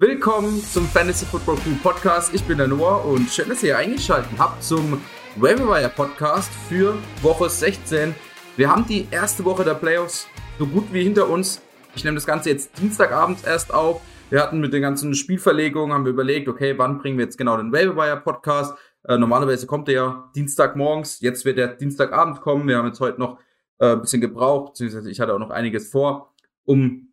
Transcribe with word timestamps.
Willkommen 0.00 0.62
zum 0.62 0.86
Fantasy 0.86 1.26
Football 1.26 1.56
Crew 1.56 1.74
Podcast. 1.82 2.32
Ich 2.32 2.44
bin 2.44 2.58
der 2.58 2.68
Noah 2.68 3.04
und 3.04 3.28
schön, 3.30 3.48
dass 3.48 3.64
ihr 3.64 3.76
eingeschaltet 3.76 4.30
habt 4.38 4.62
zum 4.62 5.02
Waiver 5.34 5.88
Podcast 5.88 6.52
für 6.68 6.96
Woche 7.20 7.50
16. 7.50 8.14
Wir 8.56 8.70
haben 8.70 8.86
die 8.86 9.08
erste 9.10 9.44
Woche 9.44 9.64
der 9.64 9.74
Playoffs 9.74 10.28
so 10.56 10.68
gut 10.68 10.92
wie 10.92 11.02
hinter 11.02 11.28
uns. 11.28 11.60
Ich 11.96 12.04
nehme 12.04 12.14
das 12.14 12.26
Ganze 12.26 12.50
jetzt 12.50 12.78
Dienstagabends 12.78 13.42
erst 13.42 13.74
auf. 13.74 14.00
Wir 14.30 14.40
hatten 14.40 14.60
mit 14.60 14.72
den 14.72 14.82
ganzen 14.82 15.16
Spielverlegungen, 15.16 15.92
haben 15.92 16.04
wir 16.04 16.12
überlegt, 16.12 16.46
okay, 16.46 16.78
wann 16.78 16.98
bringen 16.98 17.18
wir 17.18 17.24
jetzt 17.24 17.36
genau 17.36 17.56
den 17.56 17.72
Waiver 17.72 18.18
Podcast? 18.18 18.78
Äh, 19.02 19.18
normalerweise 19.18 19.66
kommt 19.66 19.88
der 19.88 19.94
ja 19.96 20.30
Dienstagmorgens. 20.36 21.18
Jetzt 21.22 21.44
wird 21.44 21.58
der 21.58 21.74
Dienstagabend 21.74 22.40
kommen. 22.40 22.68
Wir 22.68 22.76
haben 22.76 22.86
jetzt 22.86 23.00
heute 23.00 23.18
noch 23.18 23.40
äh, 23.78 23.94
ein 23.94 24.00
bisschen 24.00 24.20
gebraucht, 24.20 24.74
beziehungsweise 24.74 25.10
ich 25.10 25.18
hatte 25.18 25.34
auch 25.34 25.40
noch 25.40 25.50
einiges 25.50 25.90
vor, 25.90 26.36
um 26.62 27.12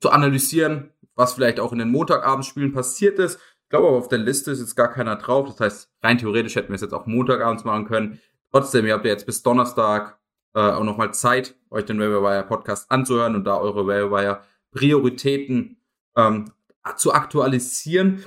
zu 0.00 0.10
analysieren, 0.10 0.92
was 1.14 1.34
vielleicht 1.34 1.60
auch 1.60 1.72
in 1.72 1.78
den 1.78 1.90
Montagabendspielen 1.90 2.72
passiert 2.72 3.18
ist. 3.18 3.38
Ich 3.64 3.68
glaube 3.68 3.88
aber 3.88 3.96
auf 3.96 4.08
der 4.08 4.18
Liste 4.18 4.50
ist 4.50 4.60
jetzt 4.60 4.76
gar 4.76 4.92
keiner 4.92 5.16
drauf. 5.16 5.48
Das 5.48 5.60
heißt, 5.60 5.90
rein 6.02 6.18
theoretisch 6.18 6.56
hätten 6.56 6.68
wir 6.68 6.74
es 6.74 6.82
jetzt 6.82 6.94
auch 6.94 7.06
Montagabends 7.06 7.64
machen 7.64 7.86
können. 7.86 8.20
Trotzdem, 8.50 8.86
ihr 8.86 8.94
habt 8.94 9.04
ja 9.04 9.12
jetzt 9.12 9.26
bis 9.26 9.42
Donnerstag 9.42 10.18
äh, 10.54 10.60
auch 10.60 10.84
nochmal 10.84 11.14
Zeit, 11.14 11.54
euch 11.70 11.86
den 11.86 11.98
Wire 11.98 12.44
Podcast 12.46 12.90
anzuhören 12.90 13.34
und 13.34 13.44
da 13.44 13.58
eure 13.58 13.86
Wire 13.86 14.42
Prioritäten 14.72 15.78
ähm, 16.16 16.52
zu 16.96 17.12
aktualisieren. 17.12 18.24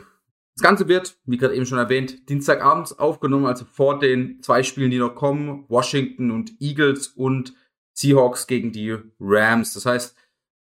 Das 0.55 0.63
Ganze 0.63 0.87
wird, 0.87 1.17
wie 1.25 1.37
gerade 1.37 1.53
eben 1.53 1.65
schon 1.65 1.77
erwähnt, 1.77 2.29
Dienstagabends 2.29 2.97
aufgenommen, 2.97 3.45
also 3.45 3.65
vor 3.65 3.99
den 3.99 4.41
zwei 4.41 4.63
Spielen, 4.63 4.89
die 4.89 4.99
noch 4.99 5.13
kommen, 5.13 5.65
Washington 5.67 6.31
und 6.31 6.53
Eagles 6.61 7.09
und 7.09 7.53
Seahawks 7.93 8.47
gegen 8.47 8.71
die 8.71 8.97
Rams. 9.19 9.73
Das 9.73 9.85
heißt, 9.85 10.15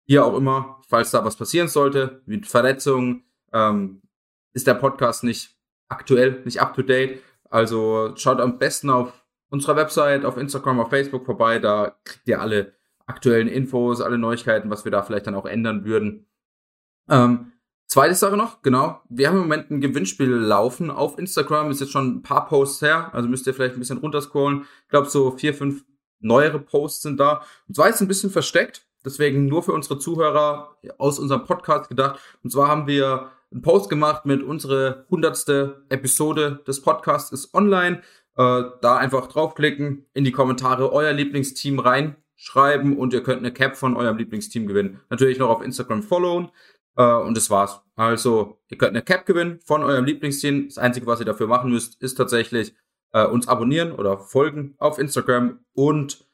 hier 0.06 0.24
auch 0.24 0.36
immer, 0.36 0.80
falls 0.88 1.10
da 1.10 1.24
was 1.24 1.36
passieren 1.36 1.68
sollte, 1.68 2.22
mit 2.26 2.46
Verletzungen, 2.46 3.24
ähm, 3.52 4.02
ist 4.52 4.66
der 4.66 4.74
Podcast 4.74 5.24
nicht 5.24 5.56
aktuell, 5.88 6.42
nicht 6.44 6.60
up 6.60 6.74
to 6.74 6.82
date. 6.82 7.20
Also 7.50 8.12
schaut 8.16 8.40
am 8.40 8.58
besten 8.58 8.90
auf 8.90 9.12
unserer 9.50 9.76
Website, 9.76 10.24
auf 10.24 10.36
Instagram, 10.36 10.80
auf 10.80 10.90
Facebook 10.90 11.26
vorbei. 11.26 11.58
Da 11.58 11.96
kriegt 12.04 12.26
ihr 12.28 12.40
alle 12.40 12.74
aktuellen 13.06 13.48
Infos, 13.48 14.00
alle 14.00 14.18
Neuigkeiten, 14.18 14.70
was 14.70 14.84
wir 14.84 14.92
da 14.92 15.02
vielleicht 15.02 15.26
dann 15.26 15.34
auch 15.34 15.46
ändern 15.46 15.84
würden. 15.84 16.26
Ähm, 17.08 17.52
zweite 17.86 18.14
Sache 18.14 18.36
noch, 18.36 18.62
genau. 18.62 19.00
Wir 19.08 19.28
haben 19.28 19.36
im 19.36 19.42
Moment 19.42 19.70
ein 19.70 19.80
Gewinnspiel 19.80 20.28
laufen 20.28 20.90
auf 20.90 21.18
Instagram. 21.18 21.70
Ist 21.70 21.80
jetzt 21.80 21.92
schon 21.92 22.16
ein 22.16 22.22
paar 22.22 22.48
Posts 22.48 22.82
her, 22.82 23.14
also 23.14 23.28
müsst 23.28 23.46
ihr 23.46 23.54
vielleicht 23.54 23.74
ein 23.74 23.80
bisschen 23.80 23.98
runterscrollen. 23.98 24.66
Ich 24.82 24.88
glaube, 24.88 25.08
so 25.08 25.30
vier, 25.32 25.54
fünf 25.54 25.84
neuere 26.18 26.58
Posts 26.58 27.02
sind 27.02 27.20
da. 27.20 27.42
Und 27.68 27.74
zwar 27.74 27.88
ist 27.88 28.00
ein 28.00 28.08
bisschen 28.08 28.30
versteckt. 28.30 28.86
Deswegen 29.06 29.46
nur 29.46 29.62
für 29.62 29.72
unsere 29.72 29.98
Zuhörer 29.98 30.76
aus 30.98 31.20
unserem 31.20 31.44
Podcast 31.44 31.88
gedacht. 31.88 32.18
Und 32.42 32.50
zwar 32.50 32.66
haben 32.66 32.88
wir 32.88 33.30
einen 33.52 33.62
Post 33.62 33.88
gemacht 33.88 34.26
mit 34.26 34.42
unsere 34.42 35.06
hundertste 35.08 35.84
Episode 35.88 36.62
des 36.66 36.82
Podcasts 36.82 37.30
ist 37.30 37.54
online. 37.54 38.02
Äh, 38.36 38.64
da 38.82 38.96
einfach 38.96 39.28
draufklicken, 39.28 40.06
in 40.12 40.24
die 40.24 40.32
Kommentare 40.32 40.92
euer 40.92 41.12
Lieblingsteam 41.12 41.78
reinschreiben 41.78 42.98
und 42.98 43.14
ihr 43.14 43.22
könnt 43.22 43.38
eine 43.38 43.52
Cap 43.52 43.76
von 43.76 43.96
eurem 43.96 44.18
Lieblingsteam 44.18 44.66
gewinnen. 44.66 45.00
Natürlich 45.08 45.38
noch 45.38 45.48
auf 45.48 45.62
Instagram 45.62 46.02
followen. 46.02 46.50
Äh, 46.96 47.04
und 47.04 47.36
das 47.36 47.48
war's. 47.48 47.80
Also, 47.94 48.58
ihr 48.68 48.76
könnt 48.76 48.90
eine 48.90 49.02
Cap 49.02 49.24
gewinnen 49.24 49.60
von 49.64 49.84
eurem 49.84 50.04
Lieblingsteam. 50.04 50.66
Das 50.66 50.78
Einzige, 50.78 51.06
was 51.06 51.20
ihr 51.20 51.26
dafür 51.26 51.46
machen 51.46 51.70
müsst, 51.70 52.02
ist 52.02 52.16
tatsächlich 52.16 52.74
äh, 53.12 53.24
uns 53.24 53.46
abonnieren 53.46 53.92
oder 53.92 54.18
folgen 54.18 54.74
auf 54.78 54.98
Instagram 54.98 55.60
und 55.74 56.26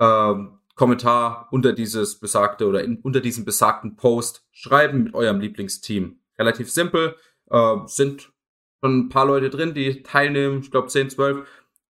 ähm, 0.00 0.58
Kommentar 0.74 1.48
unter 1.50 1.72
dieses 1.72 2.18
besagte 2.18 2.66
oder 2.66 2.82
in, 2.82 2.98
unter 2.98 3.20
diesem 3.20 3.44
besagten 3.44 3.96
Post 3.96 4.46
schreiben 4.50 5.04
mit 5.04 5.14
eurem 5.14 5.40
Lieblingsteam. 5.40 6.18
Relativ 6.38 6.70
simpel. 6.70 7.16
Äh, 7.50 7.76
sind 7.86 8.32
schon 8.80 8.98
ein 8.98 9.08
paar 9.08 9.26
Leute 9.26 9.50
drin, 9.50 9.74
die 9.74 10.02
teilnehmen. 10.02 10.60
Ich 10.60 10.70
glaube 10.70 10.88
10, 10.88 11.10
12. 11.10 11.46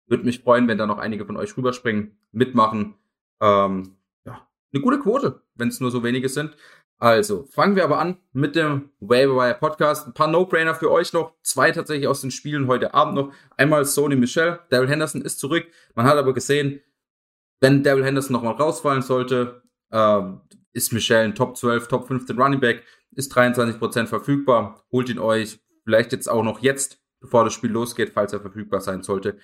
Würde 0.08 0.24
mich 0.24 0.40
freuen, 0.40 0.68
wenn 0.68 0.78
da 0.78 0.86
noch 0.86 0.98
einige 0.98 1.26
von 1.26 1.38
euch 1.38 1.56
rüberspringen, 1.56 2.18
mitmachen. 2.32 2.96
Ähm, 3.42 3.98
ja, 4.26 4.48
eine 4.74 4.82
gute 4.82 5.00
Quote, 5.00 5.42
wenn 5.56 5.68
es 5.68 5.80
nur 5.80 5.92
so 5.92 6.04
wenige 6.04 6.30
sind. 6.30 6.56
Also, 7.02 7.44
fangen 7.44 7.78
wir 7.78 7.86
aber 7.86 8.00
an 8.00 8.18
mit 8.34 8.56
dem 8.56 8.90
Waiver 9.00 9.54
Podcast. 9.54 10.08
Ein 10.08 10.14
paar 10.14 10.28
No-Brainer 10.28 10.76
für 10.76 10.92
euch 10.92 11.14
noch. 11.14 11.34
Zwei 11.44 11.72
tatsächlich 11.72 12.08
aus 12.08 12.20
den 12.22 12.32
Spielen 12.32 12.68
heute 12.68 12.94
Abend 12.94 13.16
noch. 13.16 13.34
Einmal 13.56 13.86
Sony 13.86 14.18
Michel. 14.18 14.60
Daryl 14.70 14.90
Henderson 14.90 15.22
ist 15.22 15.40
zurück. 15.40 15.66
Man 15.96 16.06
hat 16.06 16.18
aber 16.18 16.34
gesehen, 16.34 16.82
wenn 17.60 17.84
Daryl 17.84 18.06
Henderson 18.06 18.34
nochmal 18.34 18.54
rausfallen 18.54 19.02
sollte, 19.02 19.64
äh, 19.92 20.22
ist 20.74 20.94
Michelle 20.94 21.26
ein 21.26 21.36
Top 21.36 21.58
12, 21.58 21.88
Top 21.88 22.08
15 22.08 22.40
Running 22.40 22.60
Back, 22.60 22.84
ist 23.12 23.36
23% 23.36 24.08
verfügbar. 24.08 24.84
Holt 24.92 25.10
ihn 25.10 25.20
euch 25.20 25.60
vielleicht 25.84 26.12
jetzt 26.12 26.30
auch 26.30 26.44
noch 26.44 26.60
jetzt, 26.60 27.02
bevor 27.20 27.44
das 27.44 27.54
Spiel 27.54 27.72
losgeht, 27.72 28.12
falls 28.14 28.34
er 28.34 28.42
verfügbar 28.42 28.82
sein 28.82 29.04
sollte. 29.04 29.38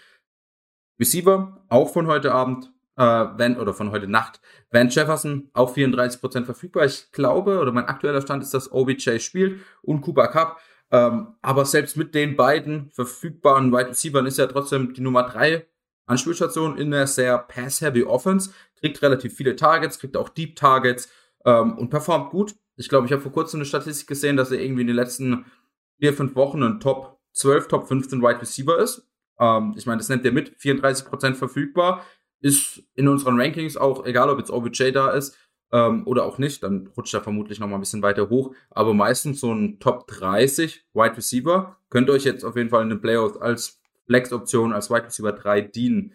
Receiver, 1.00 1.66
auch 1.68 1.92
von 1.92 2.08
heute 2.08 2.32
Abend, 2.32 2.72
äh, 2.96 3.02
Van, 3.02 3.58
oder 3.58 3.74
von 3.74 3.92
heute 3.92 4.08
Nacht. 4.08 4.40
Van 4.72 4.90
Jefferson, 4.90 5.50
auch 5.54 5.76
34% 5.76 6.46
verfügbar. 6.46 6.86
Ich 6.86 7.12
glaube, 7.12 7.60
oder 7.60 7.72
mein 7.72 7.86
aktueller 7.86 8.22
Stand 8.22 8.44
ist, 8.44 8.54
dass 8.54 8.72
OBJ 8.72 9.20
spielt 9.20 9.62
und 9.82 10.02
Cooper 10.02 10.28
Cup. 10.30 10.60
Ähm, 10.92 11.36
aber 11.42 11.66
selbst 11.66 11.98
mit 11.98 12.16
den 12.16 12.36
beiden 12.36 12.92
verfügbaren 12.92 13.72
Wide 13.72 13.90
Receivers 13.90 14.28
ist 14.28 14.40
er 14.40 14.48
trotzdem 14.48 14.94
die 14.94 15.02
Nummer 15.02 15.24
3 15.24 15.66
Anspielstation 16.06 16.78
in 16.78 16.94
einer 16.94 17.08
sehr 17.08 17.38
pass-heavy 17.38 18.04
Offense, 18.04 18.52
kriegt 18.80 19.02
relativ 19.02 19.36
viele 19.36 19.56
Targets, 19.56 20.00
kriegt 20.00 20.18
auch 20.18 20.30
Deep 20.30 20.56
Targets 20.56 21.10
ähm, 21.46 21.78
und 21.78 21.90
performt 21.90 22.32
gut. 22.32 22.56
Ich 22.78 22.90
glaube, 22.90 23.08
ich 23.08 23.14
habe 23.14 23.22
vor 23.22 23.32
kurzem 23.32 23.60
eine 23.60 23.66
Statistik 23.66 24.08
gesehen, 24.08 24.38
dass 24.38 24.52
er 24.52 24.62
irgendwie 24.62 24.82
in 24.82 24.88
den 24.88 24.96
letzten 24.96 25.46
vier, 25.98 26.14
fünf 26.14 26.36
Wochen 26.36 26.62
ein 26.64 26.80
Top 26.80 27.20
12, 27.34 27.68
Top 27.68 27.88
15 27.88 28.22
Wide 28.22 28.42
Receiver 28.42 28.80
ist. 28.80 29.08
Ähm, 29.40 29.74
ich 29.78 29.86
meine, 29.86 30.00
das 30.00 30.10
nennt 30.10 30.26
er 30.26 30.32
mit, 30.32 30.58
34% 30.58 31.34
verfügbar. 31.36 32.06
Ist 32.42 32.84
in 32.94 33.08
unseren 33.08 33.40
Rankings 33.40 33.78
auch, 33.78 34.06
egal 34.06 34.30
ob 34.30 34.40
jetzt 34.40 34.52
OBJ 34.52 34.92
da 34.92 35.12
ist 35.12 35.38
ähm, 35.72 36.06
oder 36.06 36.26
auch 36.26 36.38
nicht, 36.38 36.64
dann 36.64 36.88
rutscht 36.96 37.14
er 37.14 37.22
vermutlich 37.22 37.60
noch 37.60 37.68
mal 37.68 37.76
ein 37.76 37.82
bisschen 37.82 38.02
weiter 38.02 38.30
hoch. 38.30 38.54
Aber 38.70 38.94
meistens 38.94 39.40
so 39.40 39.54
ein 39.54 39.80
Top 39.80 40.08
30 40.08 40.86
Wide 40.94 41.18
Receiver 41.18 41.78
könnt 41.90 42.10
ihr 42.10 42.14
euch 42.14 42.26
jetzt 42.26 42.44
auf 42.44 42.56
jeden 42.56 42.70
Fall 42.70 42.84
in 42.84 42.90
den 42.90 43.02
Playoffs 43.02 43.38
als 43.38 43.82
Flex-Option 44.06 44.74
als 44.74 44.90
Wide 44.90 45.06
Receiver 45.06 45.32
3 45.32 45.62
dienen. 45.62 46.14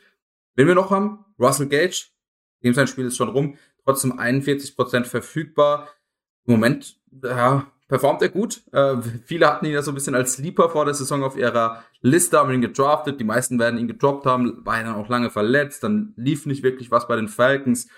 Wenn 0.54 0.66
wir 0.66 0.74
noch 0.74 0.90
haben, 0.90 1.24
Russell 1.38 1.68
Gage, 1.68 2.08
dem 2.62 2.74
sein 2.74 2.86
Spiel 2.86 3.06
ist 3.06 3.16
schon 3.16 3.28
rum, 3.28 3.56
trotzdem 3.84 4.18
41% 4.18 5.04
verfügbar. 5.04 5.88
Im 6.46 6.54
Moment, 6.54 7.00
ja, 7.22 7.70
performt 7.88 8.22
er 8.22 8.28
gut. 8.28 8.62
Äh, 8.72 8.96
viele 9.24 9.48
hatten 9.48 9.66
ihn 9.66 9.72
ja 9.72 9.82
so 9.82 9.90
ein 9.90 9.94
bisschen 9.94 10.14
als 10.14 10.34
Sleeper 10.34 10.70
vor 10.70 10.84
der 10.84 10.94
Saison 10.94 11.22
auf 11.22 11.36
ihrer 11.36 11.84
Liste, 12.00 12.38
haben 12.38 12.52
ihn 12.52 12.60
gedraftet. 12.60 13.20
Die 13.20 13.24
meisten 13.24 13.58
werden 13.58 13.78
ihn 13.78 13.88
gedroppt 13.88 14.26
haben, 14.26 14.64
war 14.64 14.82
dann 14.82 14.94
auch 14.94 15.08
lange 15.08 15.30
verletzt. 15.30 15.82
Dann 15.82 16.14
lief 16.16 16.46
nicht 16.46 16.62
wirklich 16.62 16.90
was 16.90 17.08
bei 17.08 17.16
den 17.16 17.28
Falcons. 17.28 17.88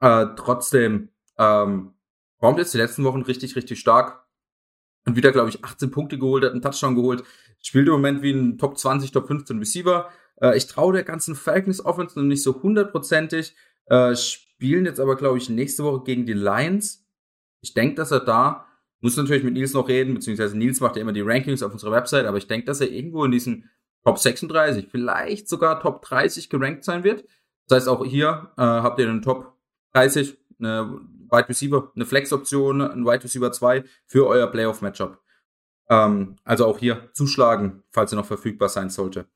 Äh, 0.00 0.26
trotzdem 0.36 1.10
ähm, 1.38 1.94
performt 2.38 2.58
jetzt 2.58 2.74
die 2.74 2.78
letzten 2.78 3.04
Wochen 3.04 3.22
richtig, 3.22 3.56
richtig 3.56 3.78
stark. 3.78 4.24
Und 5.06 5.16
wieder, 5.16 5.32
glaube 5.32 5.50
ich, 5.50 5.64
18 5.64 5.90
Punkte 5.90 6.18
geholt, 6.18 6.44
hat 6.44 6.52
einen 6.52 6.62
Touchdown 6.62 6.96
geholt. 6.96 7.22
Spielt 7.66 7.88
im 7.88 7.94
Moment 7.94 8.22
wie 8.22 8.30
ein 8.30 8.58
Top 8.58 8.78
20, 8.78 9.10
Top 9.10 9.26
15 9.26 9.58
Receiver. 9.58 10.08
Äh, 10.40 10.56
ich 10.56 10.68
traue 10.68 10.92
der 10.92 11.02
ganzen 11.02 11.34
Falcons 11.34 11.84
Offense 11.84 12.16
noch 12.16 12.24
nicht 12.24 12.44
so 12.44 12.62
hundertprozentig. 12.62 13.56
Äh, 13.86 14.14
spielen 14.14 14.84
jetzt 14.84 15.00
aber, 15.00 15.16
glaube 15.16 15.38
ich, 15.38 15.50
nächste 15.50 15.82
Woche 15.82 16.04
gegen 16.04 16.26
die 16.26 16.32
Lions. 16.32 17.04
Ich 17.62 17.74
denke, 17.74 17.96
dass 17.96 18.12
er 18.12 18.20
da, 18.20 18.68
muss 19.00 19.16
natürlich 19.16 19.42
mit 19.42 19.54
Nils 19.54 19.72
noch 19.72 19.88
reden, 19.88 20.14
beziehungsweise 20.14 20.56
Nils 20.56 20.78
macht 20.78 20.94
ja 20.94 21.02
immer 21.02 21.12
die 21.12 21.22
Rankings 21.22 21.60
auf 21.64 21.72
unserer 21.72 21.90
Website, 21.90 22.26
aber 22.26 22.38
ich 22.38 22.46
denke, 22.46 22.66
dass 22.66 22.80
er 22.80 22.88
irgendwo 22.88 23.24
in 23.24 23.32
diesen 23.32 23.68
Top 24.04 24.18
36, 24.20 24.86
vielleicht 24.88 25.48
sogar 25.48 25.80
Top 25.80 26.02
30 26.02 26.48
gerankt 26.48 26.84
sein 26.84 27.02
wird. 27.02 27.24
Das 27.66 27.78
heißt, 27.78 27.88
auch 27.88 28.04
hier 28.04 28.52
äh, 28.56 28.62
habt 28.62 29.00
ihr 29.00 29.08
einen 29.08 29.22
Top 29.22 29.56
30, 29.94 30.38
eine 30.60 31.00
Wide 31.32 31.48
Receiver, 31.48 31.90
eine 31.96 32.06
Flex-Option, 32.06 32.80
ein 32.80 33.04
Wide 33.04 33.24
Receiver 33.24 33.50
2 33.50 33.82
für 34.06 34.28
euer 34.28 34.46
Playoff-Matchup. 34.46 35.20
Ähm, 35.88 36.36
also 36.44 36.66
auch 36.66 36.78
hier 36.78 37.10
zuschlagen, 37.12 37.82
falls 37.90 38.12
er 38.12 38.16
noch 38.16 38.26
verfügbar 38.26 38.68
sein 38.68 38.90
sollte. 38.90 39.26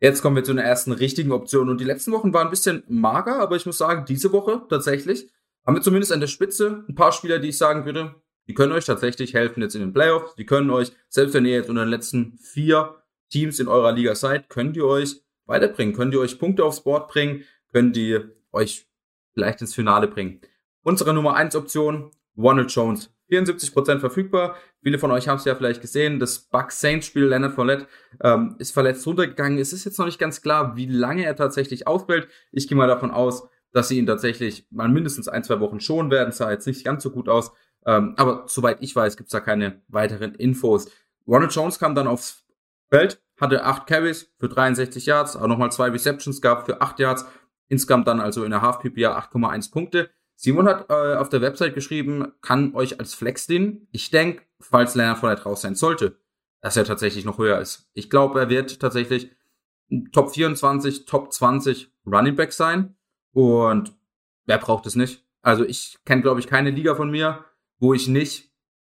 Jetzt 0.00 0.20
kommen 0.20 0.34
wir 0.34 0.42
zu 0.42 0.50
einer 0.50 0.64
ersten 0.64 0.92
richtigen 0.92 1.30
Option. 1.30 1.68
Und 1.68 1.80
die 1.80 1.84
letzten 1.84 2.10
Wochen 2.10 2.32
waren 2.32 2.48
ein 2.48 2.50
bisschen 2.50 2.82
mager, 2.88 3.38
aber 3.38 3.54
ich 3.54 3.66
muss 3.66 3.78
sagen, 3.78 4.04
diese 4.04 4.32
Woche 4.32 4.62
tatsächlich 4.68 5.30
haben 5.64 5.76
wir 5.76 5.82
zumindest 5.82 6.12
an 6.12 6.20
der 6.20 6.26
Spitze 6.26 6.84
ein 6.88 6.96
paar 6.96 7.12
Spieler, 7.12 7.38
die 7.38 7.50
ich 7.50 7.58
sagen 7.58 7.84
würde, 7.84 8.16
die 8.48 8.54
können 8.54 8.72
euch 8.72 8.84
tatsächlich 8.84 9.34
helfen 9.34 9.62
jetzt 9.62 9.76
in 9.76 9.80
den 9.80 9.92
Playoffs. 9.92 10.34
Die 10.34 10.46
können 10.46 10.70
euch, 10.70 10.92
selbst 11.08 11.34
wenn 11.34 11.46
ihr 11.46 11.52
jetzt 11.52 11.70
unter 11.70 11.84
den 11.84 11.90
letzten 11.90 12.36
vier 12.38 12.96
Teams 13.30 13.60
in 13.60 13.68
eurer 13.68 13.92
Liga 13.92 14.14
seid, 14.14 14.48
könnt 14.48 14.76
ihr 14.76 14.86
euch 14.86 15.22
weiterbringen, 15.46 15.94
könnt 15.94 16.14
ihr 16.14 16.20
euch 16.20 16.38
Punkte 16.38 16.64
aufs 16.64 16.82
Board 16.82 17.08
bringen, 17.08 17.44
könnt 17.72 17.96
ihr 17.96 18.32
euch 18.50 18.88
vielleicht 19.34 19.60
ins 19.60 19.74
Finale 19.74 20.08
bringen. 20.08 20.40
Unsere 20.82 21.14
Nummer 21.14 21.34
1 21.34 21.54
Option, 21.54 22.10
Ronald 22.36 22.72
Jones. 22.72 23.11
74% 23.32 23.98
verfügbar. 23.98 24.56
Viele 24.82 24.98
von 24.98 25.10
euch 25.10 25.28
haben 25.28 25.38
es 25.38 25.44
ja 25.44 25.54
vielleicht 25.54 25.80
gesehen. 25.80 26.20
Das 26.20 26.38
Bucks 26.38 26.80
Saints 26.80 27.06
Spiel, 27.06 27.24
Leonard 27.24 27.54
Follett, 27.54 27.86
ähm, 28.22 28.56
ist 28.58 28.72
verletzt 28.72 29.06
runtergegangen. 29.06 29.58
Es 29.58 29.72
ist 29.72 29.84
jetzt 29.84 29.98
noch 29.98 30.06
nicht 30.06 30.18
ganz 30.18 30.42
klar, 30.42 30.76
wie 30.76 30.86
lange 30.86 31.24
er 31.24 31.36
tatsächlich 31.36 31.86
ausfällt. 31.86 32.28
Ich 32.50 32.68
gehe 32.68 32.76
mal 32.76 32.88
davon 32.88 33.10
aus, 33.10 33.48
dass 33.72 33.88
sie 33.88 33.98
ihn 33.98 34.06
tatsächlich 34.06 34.66
mal 34.70 34.88
mindestens 34.88 35.28
ein, 35.28 35.44
zwei 35.44 35.60
Wochen 35.60 35.80
schonen 35.80 36.10
werden. 36.10 36.32
Sah 36.32 36.50
jetzt 36.50 36.66
nicht 36.66 36.84
ganz 36.84 37.02
so 37.02 37.10
gut 37.10 37.28
aus. 37.28 37.52
Ähm, 37.86 38.14
aber 38.16 38.44
soweit 38.46 38.78
ich 38.80 38.94
weiß, 38.94 39.16
gibt's 39.16 39.32
da 39.32 39.40
keine 39.40 39.82
weiteren 39.88 40.34
Infos. 40.34 40.90
Ronald 41.26 41.54
Jones 41.54 41.78
kam 41.78 41.94
dann 41.94 42.06
aufs 42.06 42.44
Feld, 42.90 43.22
hatte 43.40 43.64
acht 43.64 43.86
Carries 43.86 44.32
für 44.38 44.48
63 44.48 45.06
Yards, 45.06 45.36
auch 45.36 45.46
nochmal 45.46 45.72
zwei 45.72 45.88
Receptions 45.88 46.40
gab 46.40 46.66
für 46.66 46.80
acht 46.80 46.98
Yards. 46.98 47.24
Insgesamt 47.68 48.06
dann 48.06 48.20
also 48.20 48.44
in 48.44 48.50
der 48.50 48.60
Half-PPA 48.60 49.18
8,1 49.18 49.72
Punkte. 49.72 50.10
Simon 50.42 50.66
hat 50.66 50.90
äh, 50.90 51.14
auf 51.14 51.28
der 51.28 51.40
Website 51.40 51.72
geschrieben, 51.72 52.32
kann 52.40 52.74
euch 52.74 52.98
als 52.98 53.14
Flex 53.14 53.46
dienen. 53.46 53.86
Ich 53.92 54.10
denke, 54.10 54.42
falls 54.58 54.96
Leonard 54.96 55.18
Fournette 55.18 55.44
raus 55.44 55.60
sein 55.60 55.76
sollte, 55.76 56.18
dass 56.60 56.76
er 56.76 56.84
tatsächlich 56.84 57.24
noch 57.24 57.38
höher 57.38 57.60
ist. 57.60 57.88
Ich 57.94 58.10
glaube, 58.10 58.40
er 58.40 58.48
wird 58.48 58.80
tatsächlich 58.80 59.30
Top 60.10 60.34
24, 60.34 61.04
Top 61.04 61.32
20 61.32 61.92
Running 62.06 62.34
Back 62.34 62.52
sein. 62.52 62.96
Und 63.32 63.96
wer 64.44 64.58
braucht 64.58 64.84
es 64.86 64.96
nicht? 64.96 65.24
Also 65.42 65.64
ich 65.64 66.00
kenne, 66.04 66.22
glaube 66.22 66.40
ich, 66.40 66.48
keine 66.48 66.70
Liga 66.70 66.96
von 66.96 67.12
mir, 67.12 67.44
wo 67.78 67.94
ich 67.94 68.08
nicht 68.08 68.50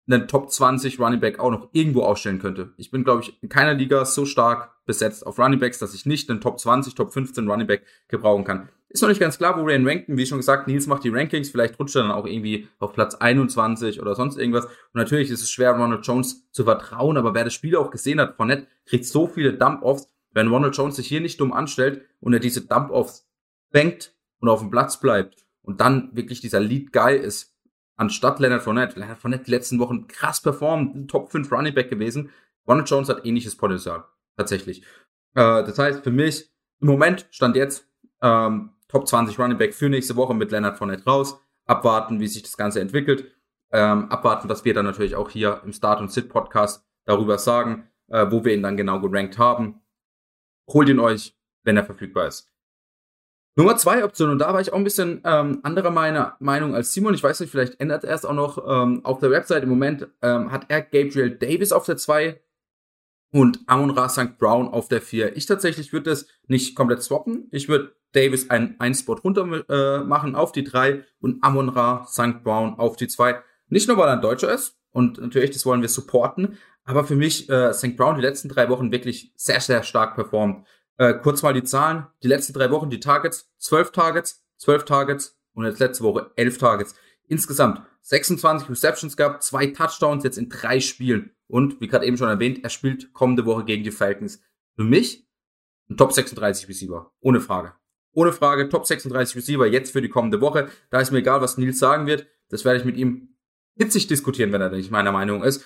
einen 0.08 0.28
Top 0.28 0.52
20 0.52 1.00
Running 1.00 1.20
Back 1.20 1.40
auch 1.40 1.50
noch 1.50 1.70
irgendwo 1.72 2.04
aufstellen 2.04 2.38
könnte. 2.38 2.76
Ich 2.78 2.92
bin, 2.92 3.04
glaube 3.04 3.24
ich, 3.24 3.42
in 3.42 3.50
keiner 3.50 3.74
Liga 3.74 4.06
so 4.06 4.26
stark 4.26 4.79
besetzt 4.90 5.24
auf 5.28 5.38
Running 5.38 5.60
Backs, 5.60 5.78
dass 5.78 5.94
ich 5.94 6.08
nicht 6.08 6.32
einen 6.32 6.42
Top 6.42 6.60
20, 6.60 6.96
Top 6.96 7.14
15 7.14 7.48
Running 7.48 7.68
Back 7.68 7.84
gebrauchen 8.08 8.44
kann. 8.44 8.70
Ist 8.90 9.04
noch 9.04 9.10
nicht 9.10 9.20
ganz 9.20 9.38
klar, 9.38 9.56
wo 9.56 9.68
wir 9.68 9.76
ihn 9.76 9.88
ranken. 9.88 10.18
Wie 10.18 10.26
schon 10.26 10.40
gesagt, 10.40 10.68
Nils 10.68 10.88
macht 10.88 11.04
die 11.04 11.10
Rankings. 11.10 11.52
Vielleicht 11.52 11.80
rutscht 11.80 11.96
er 11.96 12.02
dann 12.02 12.12
auch 12.12 12.26
irgendwie 12.26 12.68
auf 12.80 12.94
Platz 12.94 13.14
21 13.14 14.02
oder 14.02 14.16
sonst 14.16 14.40
irgendwas. 14.40 14.66
Und 14.66 14.96
natürlich 14.96 15.30
ist 15.30 15.44
es 15.44 15.52
schwer, 15.52 15.74
Ronald 15.74 16.08
Jones 16.08 16.50
zu 16.52 16.64
vertrauen. 16.64 17.18
Aber 17.18 17.36
wer 17.36 17.44
das 17.44 17.54
Spiel 17.54 17.76
auch 17.76 17.92
gesehen 17.92 18.20
hat, 18.20 18.36
Fournette 18.36 18.66
kriegt 18.88 19.06
so 19.06 19.28
viele 19.28 19.54
Dump-Offs. 19.54 20.10
Wenn 20.32 20.48
Ronald 20.48 20.76
Jones 20.76 20.96
sich 20.96 21.08
hier 21.08 21.22
nicht 21.22 21.40
dumm 21.40 21.54
anstellt 21.54 22.02
und 22.20 22.34
er 22.34 22.40
diese 22.40 22.66
Dump-Offs 22.66 23.30
fängt 23.72 24.16
und 24.40 24.50
auf 24.50 24.62
dem 24.62 24.72
Platz 24.72 25.00
bleibt 25.00 25.46
und 25.62 25.82
dann 25.82 26.10
wirklich 26.14 26.42
dieser 26.42 26.62
Lead-Guy 26.62 27.16
ist, 27.16 27.56
anstatt 27.96 28.40
Leonard 28.40 28.64
Fournette. 28.64 29.00
Leonard 29.00 29.20
Fournette 29.20 29.44
die 29.44 29.52
letzten 29.52 29.78
Wochen 29.78 30.08
krass 30.08 30.42
performt, 30.42 31.12
Top 31.12 31.30
5 31.30 31.52
Running 31.52 31.76
Back 31.76 31.92
gewesen. 31.92 32.32
Ronald 32.68 32.90
Jones 32.90 33.10
hat 33.10 33.24
ähnliches 33.24 33.56
Potenzial. 33.56 34.06
Tatsächlich. 34.40 34.84
Äh, 35.36 35.66
das 35.66 35.78
heißt, 35.78 36.02
für 36.02 36.12
mich, 36.12 36.50
im 36.80 36.88
Moment 36.88 37.28
stand 37.30 37.58
jetzt 37.58 37.86
ähm, 38.22 38.70
Top 38.88 39.06
20 39.06 39.38
Running 39.38 39.58
Back 39.58 39.74
für 39.74 39.90
nächste 39.90 40.16
Woche 40.16 40.34
mit 40.34 40.52
Leonard 40.52 40.78
Fournette 40.78 41.04
raus. 41.04 41.38
Abwarten, 41.66 42.22
wie 42.22 42.28
sich 42.28 42.42
das 42.44 42.56
Ganze 42.56 42.80
entwickelt. 42.80 43.30
Ähm, 43.72 44.10
abwarten, 44.10 44.48
dass 44.48 44.64
wir 44.64 44.74
dann 44.74 44.86
natürlich 44.86 45.18
auch 45.18 45.30
hier 45.30 45.62
im 45.66 45.74
Start 45.74 46.00
und 46.00 46.10
Sit 46.10 46.30
Podcast 46.30 46.88
darüber 47.04 47.38
sagen, 47.38 47.90
äh, 48.08 48.28
wo 48.30 48.46
wir 48.46 48.54
ihn 48.54 48.64
dann 48.64 48.78
genau 48.78 49.02
gerankt 49.02 49.38
haben. 49.38 49.82
Holt 50.72 50.88
ihn 50.88 51.00
euch, 51.00 51.38
wenn 51.64 51.76
er 51.76 51.84
verfügbar 51.84 52.28
ist. 52.28 52.50
Nummer 53.58 53.76
zwei 53.76 54.06
Option, 54.06 54.30
und 54.30 54.40
da 54.40 54.54
war 54.54 54.62
ich 54.62 54.72
auch 54.72 54.78
ein 54.78 54.86
bisschen 54.86 55.22
ähm, 55.26 55.60
anderer 55.64 55.92
meiner 55.92 56.38
Meinung 56.40 56.76
als 56.76 56.94
Simon. 56.94 57.14
Ich 57.14 57.24
weiß 57.24 57.42
nicht, 57.42 57.50
vielleicht 57.50 57.78
ändert 57.82 58.06
er 58.06 58.16
es 58.16 58.24
auch 58.24 58.34
noch 58.34 58.58
ähm, 58.66 59.04
auf 59.04 59.20
der 59.20 59.32
Website. 59.32 59.64
Im 59.64 59.70
Moment 59.70 60.08
ähm, 60.22 60.50
hat 60.50 60.68
er 60.70 60.82
Gabriel 60.82 61.38
Davis 61.38 61.74
auf 61.74 61.86
der 61.86 61.98
zwei 61.98 62.40
und 63.32 63.60
Amon 63.68 63.92
Ra 63.92 64.10
St. 64.10 64.38
Brown 64.38 64.68
auf 64.68 64.88
der 64.88 65.02
4. 65.02 65.36
Ich 65.38 65.46
tatsächlich 65.46 65.94
würde 65.94 66.10
das 66.10 66.28
nicht 66.48 66.76
komplett 66.76 67.04
swappen. 67.04 67.48
Ich 67.52 67.70
würde 67.70 67.96
Davis 68.12 68.50
einen, 68.50 68.80
einen 68.80 68.96
Spot 68.96 69.16
runter 69.16 69.64
äh, 69.70 70.04
machen 70.04 70.36
auf 70.36 70.52
die 70.52 70.64
3 70.64 71.04
und 71.20 71.44
Amon 71.44 71.70
Ra 71.70 72.06
St. 72.08 72.44
Brown 72.44 72.76
auf 72.80 72.96
die 72.96 73.08
2. 73.08 73.42
Nicht 73.68 73.88
nur, 73.88 73.98
weil 73.98 74.08
er 74.08 74.14
ein 74.14 74.22
Deutscher 74.22 74.52
ist 74.52 74.80
und 74.92 75.20
natürlich, 75.20 75.52
das 75.52 75.66
wollen 75.66 75.82
wir 75.82 75.90
supporten, 75.90 76.58
aber 76.84 77.04
für 77.04 77.16
mich 77.16 77.50
äh, 77.50 77.72
St. 77.74 77.96
Brown 77.96 78.16
die 78.16 78.22
letzten 78.22 78.50
drei 78.50 78.68
Wochen 78.70 78.92
wirklich 78.92 79.32
sehr, 79.36 79.62
sehr 79.62 79.84
stark 79.84 80.16
performt. 80.16 80.66
Äh, 80.98 81.14
kurz 81.14 81.44
mal 81.44 81.54
die 81.54 81.64
Zahlen. 81.64 82.08
Die 82.24 82.28
letzten 82.28 82.54
drei 82.54 82.72
Wochen 82.72 82.90
die 82.90 83.00
Targets, 83.00 83.52
12 83.60 83.92
Targets, 83.92 84.44
12 84.58 84.86
Targets 84.86 85.40
und 85.54 85.66
jetzt 85.66 85.80
letzte 85.80 86.04
Woche 86.04 86.32
11 86.36 86.58
Targets. 86.58 86.96
Insgesamt 87.28 87.84
26 88.02 88.70
Receptions 88.70 89.16
gab, 89.16 89.44
zwei 89.44 89.68
Touchdowns 89.68 90.24
jetzt 90.24 90.38
in 90.38 90.50
drei 90.50 90.80
Spielen. 90.80 91.36
Und 91.50 91.82
wie 91.82 91.88
gerade 91.88 92.06
eben 92.06 92.16
schon 92.16 92.30
erwähnt, 92.30 92.64
er 92.64 92.70
spielt 92.70 93.12
kommende 93.12 93.46
Woche 93.46 93.66
gegen 93.66 93.84
die 93.84 93.92
Falcons. 93.92 94.42
Für 94.76 94.84
mich 94.84 95.28
ein 95.90 95.98
Top 95.98 96.14
36 96.14 96.70
Receiver. 96.70 97.12
Ohne 97.20 97.42
Frage. 97.42 97.74
Ohne 98.14 98.32
Frage, 98.32 98.70
Top 98.70 98.86
36 98.86 99.36
Receiver 99.36 99.66
jetzt 99.66 99.92
für 99.92 100.02
die 100.02 100.10
kommende 100.10 100.42
Woche. 100.42 100.70
Da 100.92 101.00
ist 101.00 101.12
mir 101.12 101.20
egal, 101.20 101.42
was 101.42 101.58
Nils 101.58 101.80
sagen 101.80 102.06
wird. 102.06 102.28
Das 102.50 102.66
werde 102.66 102.80
ich 102.80 102.86
mit 102.86 102.98
ihm 102.98 103.36
hitzig 103.76 104.08
diskutieren, 104.08 104.52
wenn 104.52 104.62
er 104.62 104.70
nicht 104.70 104.92
meiner 104.92 105.12
Meinung 105.12 105.44
ist. 105.44 105.66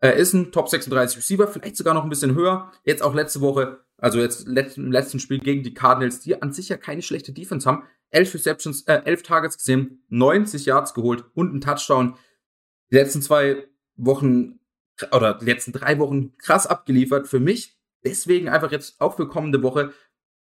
Er 0.00 0.14
ist 0.14 0.32
ein 0.32 0.52
Top 0.52 0.68
36 0.68 1.18
Receiver, 1.18 1.48
vielleicht 1.48 1.76
sogar 1.76 1.92
noch 1.92 2.04
ein 2.04 2.10
bisschen 2.10 2.34
höher. 2.34 2.70
Jetzt 2.84 3.02
auch 3.02 3.14
letzte 3.14 3.40
Woche, 3.40 3.80
also 3.96 4.20
jetzt 4.20 4.46
im 4.46 4.92
letzten 4.92 5.18
Spiel 5.18 5.40
gegen 5.40 5.62
die 5.62 5.74
Cardinals, 5.74 6.20
die 6.20 6.40
an 6.40 6.52
sich 6.52 6.68
ja 6.68 6.76
keine 6.76 7.02
schlechte 7.02 7.32
Defense 7.32 7.68
haben. 7.68 7.82
11 8.10 8.34
Receptions, 8.34 8.82
äh, 8.82 9.02
11 9.04 9.22
Targets 9.24 9.58
gesehen, 9.58 10.04
90 10.08 10.66
Yards 10.66 10.94
geholt 10.94 11.24
und 11.34 11.54
ein 11.54 11.60
Touchdown. 11.60 12.16
Die 12.90 12.94
letzten 12.94 13.20
zwei 13.22 13.66
Wochen 13.96 14.57
oder 15.12 15.34
die 15.34 15.46
letzten 15.46 15.72
drei 15.72 15.98
Wochen 15.98 16.36
krass 16.38 16.66
abgeliefert. 16.66 17.28
Für 17.28 17.40
mich 17.40 17.78
deswegen 18.04 18.48
einfach 18.48 18.72
jetzt 18.72 19.00
auch 19.00 19.16
für 19.16 19.28
kommende 19.28 19.62
Woche 19.62 19.92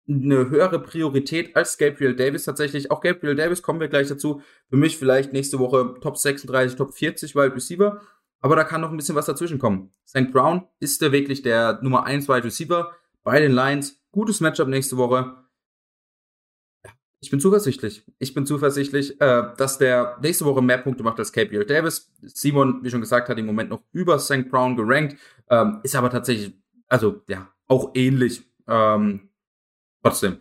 eine 0.08 0.50
höhere 0.50 0.80
Priorität 0.80 1.54
als 1.54 1.78
Gabriel 1.78 2.16
Davis 2.16 2.44
tatsächlich. 2.44 2.90
Auch 2.90 3.00
Gabriel 3.00 3.36
Davis 3.36 3.62
kommen 3.62 3.80
wir 3.80 3.88
gleich 3.88 4.08
dazu. 4.08 4.42
Für 4.68 4.76
mich 4.76 4.96
vielleicht 4.96 5.32
nächste 5.32 5.58
Woche 5.58 5.94
Top 6.00 6.16
36, 6.16 6.76
Top 6.76 6.94
40 6.94 7.34
Wide 7.34 7.54
Receiver. 7.54 8.00
Aber 8.40 8.56
da 8.56 8.64
kann 8.64 8.80
noch 8.80 8.90
ein 8.90 8.96
bisschen 8.96 9.14
was 9.14 9.26
dazwischen 9.26 9.58
kommen. 9.58 9.92
St. 10.06 10.32
Brown 10.32 10.66
ist 10.80 11.02
der 11.02 11.12
wirklich 11.12 11.42
der 11.42 11.80
Nummer 11.82 12.04
1 12.04 12.28
Wide 12.28 12.44
Receiver 12.44 12.92
bei 13.22 13.38
den 13.38 13.52
Lions. 13.52 14.02
Gutes 14.10 14.40
Matchup 14.40 14.68
nächste 14.68 14.96
Woche. 14.96 15.36
Ich 17.22 17.30
bin 17.30 17.38
zuversichtlich. 17.38 18.02
Ich 18.18 18.32
bin 18.32 18.46
zuversichtlich, 18.46 19.20
äh, 19.20 19.42
dass 19.56 19.76
der 19.76 20.16
nächste 20.22 20.46
Woche 20.46 20.62
mehr 20.62 20.78
Punkte 20.78 21.02
macht 21.02 21.18
als 21.18 21.32
Gabriel 21.32 21.66
Davis. 21.66 22.10
Simon, 22.22 22.82
wie 22.82 22.90
schon 22.90 23.02
gesagt, 23.02 23.28
hat 23.28 23.38
im 23.38 23.44
Moment 23.44 23.68
noch 23.68 23.82
über 23.92 24.18
St. 24.18 24.48
Brown 24.50 24.74
gerankt, 24.74 25.16
ähm, 25.50 25.80
ist 25.82 25.94
aber 25.94 26.08
tatsächlich, 26.08 26.54
also 26.88 27.22
ja, 27.28 27.48
auch 27.68 27.90
ähnlich. 27.94 28.42
Ähm, 28.66 29.28
trotzdem. 30.02 30.38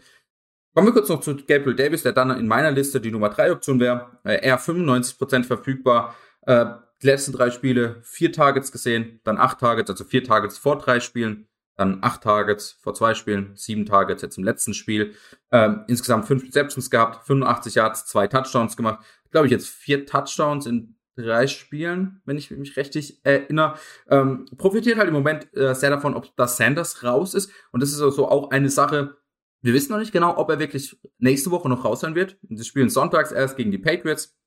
Kommen 0.74 0.88
wir 0.88 0.94
kurz 0.94 1.10
noch 1.10 1.20
zu 1.20 1.36
Gabriel 1.36 1.76
Davis, 1.76 2.04
der 2.04 2.14
dann 2.14 2.31
in 2.31 2.48
meiner 2.48 2.72
Liste 2.72 3.02
die 3.02 3.12
Nummer 3.12 3.30
3 3.30 3.52
Option 3.52 3.81
wäre. 3.81 4.20
Äh, 4.24 4.36
er 4.42 4.58
95% 4.58 5.44
verfügbar. 5.44 6.16
Äh, 6.44 6.66
die 7.02 7.08
letzten 7.08 7.34
drei 7.34 7.50
Spiele 7.52 7.98
vier 8.04 8.31
Targets 8.31 8.72
gesehen, 8.72 9.20
dann 9.24 9.38
acht 9.38 9.60
Targets, 9.60 9.90
also 9.90 10.04
vier 10.06 10.24
Targets 10.24 10.58
vor 10.58 10.78
drei 10.78 11.00
Spielen 11.00 11.48
dann 11.80 12.00
acht 12.02 12.22
Targets 12.24 12.78
vor 12.81 12.94
zwei 12.94 13.14
Spielen, 13.14 13.52
sieben 13.56 13.86
Targets 13.86 14.22
jetzt 14.22 14.38
im 14.38 14.44
letzten 14.44 14.74
Spiel. 14.74 15.16
Ähm, 15.52 15.86
insgesamt 15.88 16.26
fünf 16.26 16.44
Receptions 16.44 16.90
gehabt, 16.90 17.26
85 17.26 17.76
Yards, 17.76 18.06
zwei 18.06 18.28
Touchdowns 18.28 18.76
gemacht. 18.76 19.04
Glaube 19.31 19.48
ich 19.48 19.52
jetzt 19.52 19.70
vier 19.70 20.06
Touchdowns 20.06 20.66
in 20.66 20.96
drei 21.16 21.48
Spielen, 21.48 22.22
wenn 22.26 22.38
ich 22.38 22.52
mich 22.52 22.76
richtig 22.78 23.26
erinnere. 23.26 23.76
Ähm, 24.10 24.46
profitiert 24.58 24.98
halt 24.98 25.08
im 25.08 25.14
Moment 25.14 25.48
äh, 25.56 25.74
sehr 25.74 25.90
davon, 25.90 26.16
ob 26.16 26.36
da 26.36 26.48
Sanders 26.48 27.04
raus 27.04 27.33
ist. 27.33 27.52
Und 27.71 27.81
das 27.81 27.92
ist 27.92 28.02
also 28.02 28.28
auch 28.28 28.52
eine 28.52 28.69
Sache, 28.69 29.18
wir 29.62 29.74
wissen 29.74 29.92
noch 29.92 30.00
nicht 30.00 30.14
genau, 30.14 30.38
ob 30.38 30.50
er 30.50 30.59
wirklich 30.59 30.98
nächste 31.18 31.52
Woche 31.52 31.69
noch 31.69 31.83
raus 31.83 32.02
sein 32.02 32.16
wird. 32.16 32.38
Sie 32.50 32.64
spielen 32.64 32.90
sonntags 32.90 33.31
erst 33.31 33.57
gegen 33.57 33.71
die 33.71 33.78
Patriots, 33.78 34.38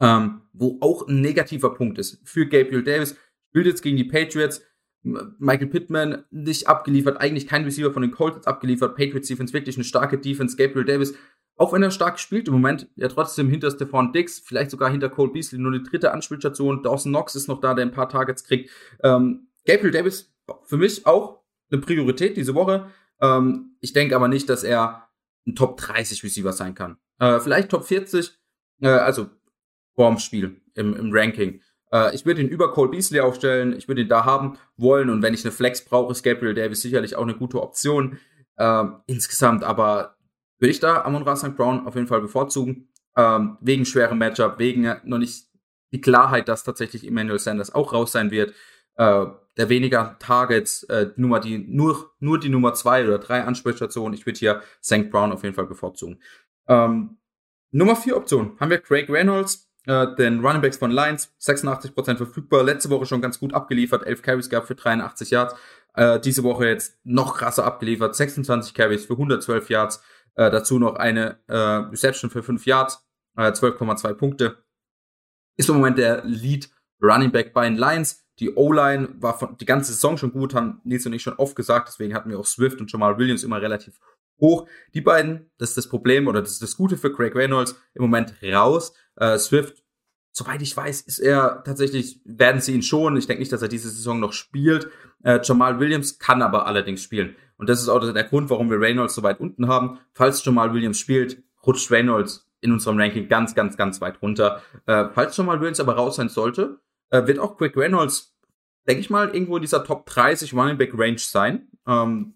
ähm, 0.00 0.42
wo 0.52 0.78
auch 0.80 1.08
ein 1.08 1.20
negativer 1.20 1.74
Punkt 1.74 1.98
ist 1.98 2.20
für 2.24 2.46
Gabriel 2.46 2.82
Davis. 2.82 3.16
Spielt 3.50 3.66
jetzt 3.66 3.82
gegen 3.82 3.96
die 3.96 4.04
Patriots 4.04 4.62
Michael 5.02 5.66
Pittman 5.66 6.24
nicht 6.30 6.68
abgeliefert, 6.68 7.20
eigentlich 7.20 7.46
kein 7.46 7.64
Receiver 7.64 7.92
von 7.92 8.02
den 8.02 8.12
Colts 8.12 8.46
abgeliefert. 8.46 8.96
Patriots 8.96 9.28
Defense 9.28 9.52
wirklich 9.52 9.76
eine 9.76 9.84
starke 9.84 10.18
Defense. 10.18 10.56
Gabriel 10.56 10.84
Davis, 10.84 11.14
auch 11.56 11.72
wenn 11.72 11.82
er 11.82 11.90
stark 11.90 12.20
spielt 12.20 12.46
im 12.48 12.54
Moment, 12.54 12.88
ja 12.96 13.08
trotzdem 13.08 13.48
hinter 13.48 13.70
Stephon 13.70 14.12
Dix, 14.12 14.38
vielleicht 14.38 14.70
sogar 14.70 14.90
hinter 14.90 15.08
Cole 15.08 15.32
Beasley, 15.32 15.58
nur 15.58 15.72
die 15.72 15.82
dritte 15.82 16.12
Anspielstation. 16.12 16.82
Dawson 16.82 17.12
Knox 17.12 17.34
ist 17.34 17.48
noch 17.48 17.60
da, 17.60 17.74
der 17.74 17.84
ein 17.84 17.92
paar 17.92 18.08
Targets 18.08 18.44
kriegt. 18.44 18.70
Ähm, 19.02 19.48
Gabriel 19.66 19.90
Davis, 19.90 20.32
für 20.64 20.76
mich 20.76 21.06
auch 21.06 21.42
eine 21.70 21.80
Priorität 21.80 22.36
diese 22.36 22.54
Woche. 22.54 22.88
Ähm, 23.20 23.76
ich 23.80 23.92
denke 23.92 24.14
aber 24.14 24.28
nicht, 24.28 24.48
dass 24.48 24.62
er 24.62 25.08
ein 25.46 25.56
Top 25.56 25.76
30 25.78 26.22
Receiver 26.22 26.52
sein 26.52 26.74
kann. 26.74 26.96
Äh, 27.18 27.40
vielleicht 27.40 27.70
Top 27.70 27.84
40, 27.84 28.38
äh, 28.80 28.88
also 28.88 29.28
vorm 29.94 30.18
Spiel 30.18 30.60
im, 30.74 30.94
im 30.94 31.10
Ranking. 31.12 31.60
Äh, 31.92 32.14
ich 32.14 32.26
würde 32.26 32.40
ihn 32.40 32.48
über 32.48 32.72
Cole 32.72 32.90
Beasley 32.90 33.20
aufstellen. 33.20 33.76
Ich 33.76 33.88
würde 33.88 34.02
ihn 34.02 34.08
da 34.08 34.24
haben 34.24 34.58
wollen. 34.76 35.10
Und 35.10 35.22
wenn 35.22 35.34
ich 35.34 35.44
eine 35.44 35.52
Flex 35.52 35.84
brauche, 35.84 36.12
ist 36.12 36.22
Gabriel 36.22 36.54
Davis 36.54 36.82
sicherlich 36.82 37.16
auch 37.16 37.22
eine 37.22 37.36
gute 37.36 37.62
Option. 37.62 38.18
Ähm, 38.58 38.96
insgesamt 39.06 39.64
aber 39.64 40.16
würde 40.58 40.70
ich 40.70 40.80
da 40.80 41.02
Amon 41.02 41.22
Ra 41.22 41.36
St. 41.36 41.56
Brown 41.56 41.86
auf 41.86 41.94
jeden 41.94 42.06
Fall 42.06 42.20
bevorzugen. 42.20 42.88
Ähm, 43.16 43.58
wegen 43.60 43.84
schwerem 43.84 44.18
Matchup, 44.18 44.58
wegen 44.58 44.94
noch 45.04 45.18
nicht 45.18 45.46
die 45.92 46.00
Klarheit, 46.00 46.48
dass 46.48 46.64
tatsächlich 46.64 47.06
Emmanuel 47.06 47.38
Sanders 47.38 47.74
auch 47.74 47.92
raus 47.92 48.12
sein 48.12 48.30
wird. 48.30 48.54
Äh, 48.96 49.26
der 49.58 49.68
weniger 49.68 50.16
Targets, 50.18 50.84
äh, 50.84 51.10
Nummer 51.16 51.40
die, 51.40 51.58
nur, 51.58 52.12
nur 52.20 52.40
die 52.40 52.48
Nummer 52.48 52.72
zwei 52.72 53.04
oder 53.04 53.18
drei 53.18 53.44
Ansprechstationen. 53.44 54.14
Ich 54.14 54.24
würde 54.24 54.38
hier 54.38 54.62
St. 54.82 55.10
Brown 55.10 55.32
auf 55.32 55.42
jeden 55.42 55.54
Fall 55.54 55.66
bevorzugen. 55.66 56.20
Ähm, 56.68 57.18
Nummer 57.70 57.96
vier 57.96 58.16
Option 58.16 58.56
haben 58.60 58.70
wir 58.70 58.78
Craig 58.78 59.10
Reynolds 59.10 59.71
äh, 59.86 60.14
den 60.16 60.44
Running 60.44 60.62
Backs 60.62 60.76
von 60.76 60.90
Lions, 60.90 61.32
86% 61.40 62.16
verfügbar, 62.16 62.62
letzte 62.62 62.90
Woche 62.90 63.06
schon 63.06 63.20
ganz 63.20 63.38
gut 63.38 63.54
abgeliefert, 63.54 64.06
11 64.06 64.22
Carries 64.22 64.50
gab 64.50 64.66
für 64.66 64.74
83 64.74 65.30
Yards, 65.30 65.54
äh, 65.94 66.20
diese 66.20 66.42
Woche 66.44 66.66
jetzt 66.66 66.98
noch 67.04 67.36
krasser 67.36 67.64
abgeliefert, 67.64 68.14
26 68.14 68.74
Carries 68.74 69.06
für 69.06 69.14
112 69.14 69.70
Yards, 69.70 70.02
äh, 70.34 70.50
dazu 70.50 70.78
noch 70.78 70.96
eine 70.96 71.38
äh, 71.48 71.56
Reception 71.56 72.30
für 72.30 72.42
5 72.42 72.64
Yards, 72.66 73.04
äh, 73.36 73.52
12,2 73.52 74.14
Punkte. 74.14 74.64
ist 75.56 75.68
im 75.68 75.76
Moment 75.76 75.98
der 75.98 76.24
Lead 76.24 76.70
Running 77.02 77.32
Back 77.32 77.52
bei 77.52 77.68
den 77.68 77.76
Lions. 77.76 78.24
Die 78.38 78.54
O-Line 78.54 79.08
war 79.18 79.38
von, 79.38 79.56
die 79.58 79.66
ganze 79.66 79.92
Saison 79.92 80.16
schon 80.16 80.32
gut, 80.32 80.54
haben 80.54 80.80
Nils 80.84 81.04
und 81.04 81.12
ich 81.12 81.22
schon 81.22 81.34
oft 81.34 81.54
gesagt. 81.54 81.88
Deswegen 81.88 82.14
hatten 82.14 82.30
wir 82.30 82.38
auch 82.38 82.46
Swift 82.46 82.80
und 82.80 82.90
Jamal 82.90 83.18
Williams 83.18 83.44
immer 83.44 83.60
relativ 83.60 83.98
hoch. 84.42 84.68
Die 84.92 85.00
beiden, 85.00 85.50
das 85.56 85.70
ist 85.70 85.78
das 85.78 85.88
Problem 85.88 86.26
oder 86.26 86.42
das 86.42 86.52
ist 86.52 86.62
das 86.62 86.76
Gute 86.76 86.98
für 86.98 87.10
Craig 87.10 87.34
Reynolds, 87.34 87.74
im 87.94 88.02
Moment 88.02 88.34
raus. 88.42 88.92
Äh, 89.16 89.38
Swift, 89.38 89.82
soweit 90.32 90.60
ich 90.60 90.76
weiß, 90.76 91.00
ist 91.02 91.18
er 91.18 91.62
tatsächlich, 91.64 92.20
werden 92.26 92.60
sie 92.60 92.74
ihn 92.74 92.82
schon. 92.82 93.16
Ich 93.16 93.26
denke 93.26 93.40
nicht, 93.40 93.52
dass 93.52 93.62
er 93.62 93.68
diese 93.68 93.88
Saison 93.88 94.20
noch 94.20 94.34
spielt. 94.34 94.90
Äh, 95.22 95.40
Jamal 95.42 95.80
Williams 95.80 96.18
kann 96.18 96.42
aber 96.42 96.66
allerdings 96.66 97.02
spielen. 97.02 97.36
Und 97.56 97.70
das 97.70 97.80
ist 97.80 97.88
auch 97.88 98.00
der 98.00 98.24
Grund, 98.24 98.50
warum 98.50 98.70
wir 98.70 98.80
Reynolds 98.80 99.14
so 99.14 99.22
weit 99.22 99.40
unten 99.40 99.68
haben. 99.68 100.00
Falls 100.12 100.44
Jamal 100.44 100.74
Williams 100.74 100.98
spielt, 100.98 101.42
rutscht 101.64 101.90
Reynolds 101.90 102.50
in 102.60 102.72
unserem 102.72 102.98
Ranking 102.98 103.28
ganz, 103.28 103.54
ganz, 103.54 103.76
ganz 103.76 104.00
weit 104.00 104.20
runter. 104.20 104.62
Äh, 104.86 105.06
falls 105.14 105.36
Jamal 105.36 105.60
Williams 105.60 105.80
aber 105.80 105.94
raus 105.94 106.16
sein 106.16 106.28
sollte, 106.28 106.80
äh, 107.10 107.26
wird 107.26 107.38
auch 107.38 107.56
Craig 107.56 107.76
Reynolds, 107.76 108.36
denke 108.88 109.00
ich 109.00 109.10
mal, 109.10 109.30
irgendwo 109.32 109.56
in 109.56 109.62
dieser 109.62 109.84
Top 109.84 110.06
30 110.06 110.54
Running 110.54 110.78
Back 110.78 110.92
Range 110.94 111.18
sein. 111.18 111.68
Ähm, 111.86 112.34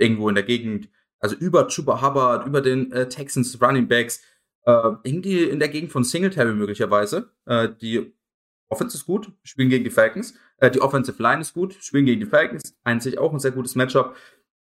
irgendwo 0.00 0.28
in 0.28 0.34
der 0.34 0.44
Gegend 0.44 0.88
also 1.20 1.36
über 1.36 1.68
Chuba 1.68 2.02
Hubbard, 2.02 2.46
über 2.46 2.60
den 2.60 2.90
äh, 2.92 3.08
Texans 3.08 3.60
Running 3.60 3.88
Backs, 3.88 4.22
äh, 4.64 4.90
irgendwie 5.02 5.44
in 5.44 5.58
der 5.58 5.68
Gegend 5.68 5.92
von 5.92 6.04
Singletary 6.04 6.54
möglicherweise. 6.54 7.30
Äh, 7.46 7.68
die 7.80 8.12
Offense 8.68 8.96
ist 8.96 9.06
gut, 9.06 9.32
spielen 9.42 9.68
gegen 9.68 9.84
die 9.84 9.90
Falcons. 9.90 10.34
Äh, 10.58 10.70
die 10.70 10.80
Offensive 10.80 11.22
Line 11.22 11.40
ist 11.40 11.54
gut, 11.54 11.74
spielen 11.74 12.06
gegen 12.06 12.20
die 12.20 12.26
Falcons. 12.26 12.76
Einzig 12.84 13.18
auch 13.18 13.32
ein 13.32 13.40
sehr 13.40 13.50
gutes 13.52 13.74
Matchup. 13.74 14.16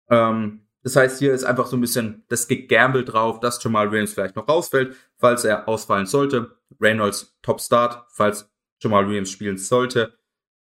Ähm, 0.09 0.65
das 0.83 0.95
heißt, 0.95 1.19
hier 1.19 1.33
ist 1.33 1.43
einfach 1.43 1.67
so 1.67 1.75
ein 1.75 1.81
bisschen 1.81 2.23
das 2.29 2.47
Gegambel 2.47 3.03
drauf, 3.03 3.39
dass 3.39 3.61
Jamal 3.63 3.91
Williams 3.91 4.13
vielleicht 4.13 4.35
noch 4.35 4.47
rausfällt, 4.47 4.95
falls 5.17 5.43
er 5.43 5.67
ausfallen 5.67 6.05
sollte. 6.05 6.55
Reynolds 6.79 7.37
Top 7.41 7.59
Start, 7.59 8.05
falls 8.09 8.49
Jamal 8.81 9.07
Williams 9.07 9.29
spielen 9.29 9.57
sollte. 9.57 10.17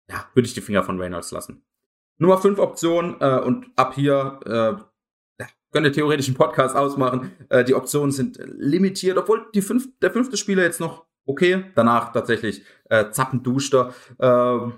Ja, 0.09 0.27
würde 0.33 0.47
ich 0.47 0.53
die 0.53 0.61
Finger 0.61 0.83
von 0.83 0.99
Reynolds 0.99 1.31
lassen. 1.31 1.63
Nummer 2.17 2.37
5 2.37 2.59
Option 2.59 3.17
äh, 3.19 3.39
und 3.39 3.67
ab 3.75 3.93
hier 3.95 4.39
äh, 4.45 4.83
könnte 5.71 5.91
theoretisch 5.91 6.27
einen 6.27 6.37
Podcast 6.37 6.75
ausmachen. 6.75 7.31
Äh, 7.49 7.63
die 7.63 7.73
Optionen 7.73 8.11
sind 8.11 8.39
limitiert, 8.57 9.17
obwohl 9.17 9.47
die 9.53 9.61
fünf, 9.61 9.87
der 10.01 10.11
fünfte 10.11 10.37
Spieler 10.37 10.63
jetzt 10.63 10.79
noch 10.79 11.05
okay. 11.25 11.65
Danach 11.75 12.11
tatsächlich 12.11 12.63
äh, 12.89 13.09
Zappenduster. 13.11 13.93
Äh, 14.17 14.71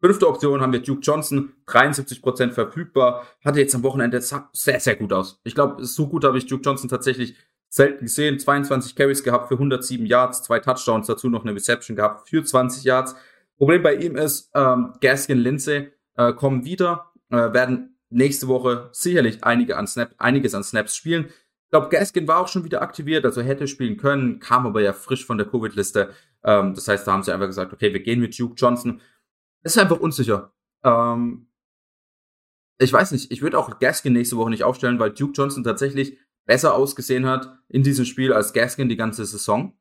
fünfte 0.00 0.28
Option 0.28 0.60
haben 0.60 0.72
wir 0.72 0.82
Duke 0.82 1.00
Johnson, 1.02 1.52
73% 1.66 2.50
verfügbar. 2.52 3.26
Hatte 3.44 3.60
jetzt 3.60 3.74
am 3.74 3.82
Wochenende 3.82 4.20
sehr, 4.52 4.80
sehr 4.80 4.96
gut 4.96 5.12
aus. 5.12 5.40
Ich 5.44 5.54
glaube, 5.54 5.84
so 5.84 6.08
gut 6.08 6.24
habe 6.24 6.38
ich 6.38 6.46
Duke 6.46 6.62
Johnson 6.62 6.88
tatsächlich 6.88 7.36
selten 7.68 8.06
gesehen. 8.06 8.38
22 8.38 8.96
Carries 8.96 9.22
gehabt 9.22 9.48
für 9.48 9.54
107 9.54 10.06
Yards, 10.06 10.42
zwei 10.42 10.58
Touchdowns, 10.58 11.06
dazu 11.06 11.28
noch 11.28 11.44
eine 11.44 11.54
Reception 11.54 11.96
gehabt 11.96 12.28
für 12.28 12.42
20 12.42 12.84
Yards. 12.84 13.14
Problem 13.58 13.82
bei 13.82 13.94
ihm 13.96 14.16
ist, 14.16 14.50
ähm, 14.54 14.94
Gaskin 15.00 15.38
Lindsay 15.38 15.92
äh, 16.16 16.32
kommen 16.32 16.64
wieder, 16.64 17.12
äh, 17.30 17.52
werden 17.52 17.97
nächste 18.10 18.48
Woche 18.48 18.88
sicherlich 18.92 19.44
einige 19.44 19.76
an 19.76 19.86
Snap, 19.86 20.14
einiges 20.18 20.54
an 20.54 20.64
Snaps 20.64 20.96
spielen. 20.96 21.26
Ich 21.26 21.70
glaube, 21.70 21.88
Gaskin 21.90 22.26
war 22.26 22.38
auch 22.38 22.48
schon 22.48 22.64
wieder 22.64 22.80
aktiviert, 22.80 23.24
also 23.24 23.42
hätte 23.42 23.66
spielen 23.66 23.98
können, 23.98 24.38
kam 24.38 24.66
aber 24.66 24.80
ja 24.80 24.92
frisch 24.92 25.26
von 25.26 25.36
der 25.36 25.46
Covid-Liste. 25.46 26.14
Ähm, 26.42 26.74
das 26.74 26.88
heißt, 26.88 27.06
da 27.06 27.12
haben 27.12 27.22
sie 27.22 27.32
einfach 27.32 27.46
gesagt, 27.46 27.72
okay, 27.72 27.92
wir 27.92 28.00
gehen 28.00 28.20
mit 28.20 28.38
Duke 28.38 28.54
Johnson. 28.56 29.00
Es 29.62 29.76
ist 29.76 29.82
einfach 29.82 30.00
unsicher. 30.00 30.52
Ähm, 30.82 31.48
ich 32.78 32.92
weiß 32.92 33.12
nicht, 33.12 33.30
ich 33.30 33.42
würde 33.42 33.58
auch 33.58 33.78
Gaskin 33.78 34.12
nächste 34.12 34.36
Woche 34.36 34.50
nicht 34.50 34.64
aufstellen, 34.64 34.98
weil 34.98 35.10
Duke 35.10 35.32
Johnson 35.34 35.64
tatsächlich 35.64 36.18
besser 36.46 36.74
ausgesehen 36.74 37.26
hat 37.26 37.58
in 37.68 37.82
diesem 37.82 38.04
Spiel 38.04 38.32
als 38.32 38.52
Gaskin 38.52 38.88
die 38.88 38.96
ganze 38.96 39.26
Saison. 39.26 39.76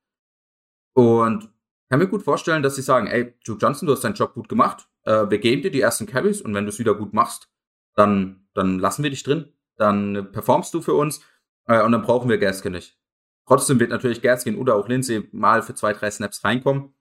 Und 0.93 1.50
kann 1.89 2.00
mir 2.00 2.07
gut 2.07 2.24
vorstellen, 2.24 2.63
dass 2.63 2.75
sie 2.75 2.81
sagen, 2.81 3.07
ey, 3.07 3.34
Duke 3.46 3.60
Johnson, 3.62 3.86
du 3.86 3.93
hast 3.93 4.03
deinen 4.03 4.15
Job 4.15 4.34
gut 4.34 4.50
gemacht, 4.50 4.89
äh, 5.03 5.29
wir 5.29 5.38
geben 5.38 5.62
dir 5.62 5.72
die 5.72 5.79
ersten 5.79 6.05
Carries 6.05 6.41
und 6.41 6.53
wenn 6.53 6.65
du 6.65 6.69
es 6.69 6.79
wieder 6.79 6.96
gut 6.96 7.13
machst, 7.13 7.50
dann, 7.98 8.48
dann 8.54 8.80
lassen 8.80 9.04
wir 9.04 9.10
dich 9.10 9.24
drin, 9.24 9.51
dann 9.75 10.32
performst 10.32 10.74
du 10.74 10.82
für 10.82 10.94
uns 10.94 11.22
äh, 11.66 11.82
und 11.82 11.92
dann 11.92 12.04
brauchen 12.04 12.30
wir 12.30 12.38
Gaskin 12.38 12.72
nicht. 12.72 12.98
Trotzdem 13.46 13.80
wird 13.80 13.89
natürlich 13.89 14.22
Gaskin 14.22 14.58
oder 14.58 14.75
auch 14.75 14.88
Lindsay 14.88 15.27
mal 15.32 15.62
für 15.62 15.74
zwei, 15.74 15.94
drei 15.94 16.12
Snaps 16.12 16.44
reinkommen. 16.44 16.94